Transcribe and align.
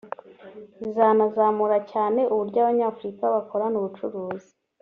Bizanazamura 0.79 1.77
cyane 1.91 2.21
uburyo 2.33 2.57
Abanyafurika 2.63 3.23
bakorana 3.35 3.75
ubucuruzi 3.77 4.51